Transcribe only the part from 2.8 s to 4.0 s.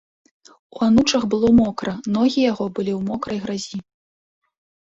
ў мокрай гразі.